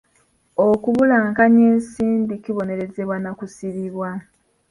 [0.67, 4.09] Okubulankanya ensimbi kibonerezebwa na kusibibwa.